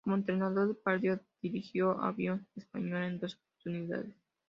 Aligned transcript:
Como 0.03 0.15
entrenador, 0.15 0.81
Pardo 0.83 1.19
dirigió 1.43 1.91
a 1.91 2.09
Unión 2.09 2.47
Española 2.55 3.05
en 3.05 3.19
dos 3.19 3.35
oportunidades. 3.35 4.15